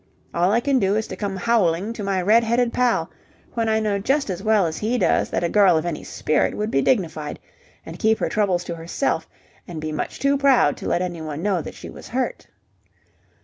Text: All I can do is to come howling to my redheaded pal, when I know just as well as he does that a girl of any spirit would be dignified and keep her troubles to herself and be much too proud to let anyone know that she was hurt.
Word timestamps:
All 0.33 0.51
I 0.51 0.61
can 0.61 0.79
do 0.79 0.95
is 0.95 1.05
to 1.09 1.15
come 1.15 1.35
howling 1.35 1.93
to 1.93 2.03
my 2.03 2.23
redheaded 2.23 2.73
pal, 2.73 3.11
when 3.53 3.69
I 3.69 3.79
know 3.79 3.99
just 3.99 4.31
as 4.31 4.41
well 4.41 4.65
as 4.65 4.79
he 4.79 4.97
does 4.97 5.29
that 5.29 5.43
a 5.43 5.47
girl 5.47 5.77
of 5.77 5.85
any 5.85 6.03
spirit 6.03 6.57
would 6.57 6.71
be 6.71 6.81
dignified 6.81 7.39
and 7.85 7.99
keep 7.99 8.17
her 8.17 8.27
troubles 8.27 8.63
to 8.63 8.75
herself 8.75 9.29
and 9.67 9.79
be 9.79 9.91
much 9.91 10.17
too 10.19 10.39
proud 10.39 10.75
to 10.77 10.87
let 10.87 11.03
anyone 11.03 11.43
know 11.43 11.61
that 11.61 11.75
she 11.75 11.87
was 11.91 12.07
hurt. 12.07 12.47